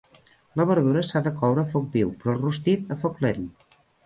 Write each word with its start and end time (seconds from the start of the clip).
La 0.61 0.65
verdura 0.69 1.03
s'ha 1.07 1.21
de 1.27 1.33
coure 1.41 1.65
a 1.67 1.71
foc 1.75 1.85
viu, 1.97 2.15
però 2.25 2.35
el 2.37 2.41
rostit 2.47 2.91
a 2.97 2.99
foc 3.05 3.23
lent. 3.29 3.49